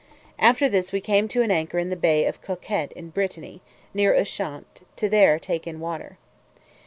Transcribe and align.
After 0.39 0.67
this 0.67 0.91
we 0.91 0.99
came 0.99 1.27
to 1.27 1.43
an 1.43 1.51
anchor 1.51 1.77
in 1.77 1.91
the 1.91 1.95
bay 1.95 2.25
of 2.25 2.41
Conquet 2.41 2.89
in 2.95 3.11
Brittany, 3.11 3.61
near 3.93 4.15
Ushant, 4.15 4.81
there 4.97 5.37
to 5.37 5.45
take 5.45 5.67
in 5.67 5.79
water. 5.79 6.17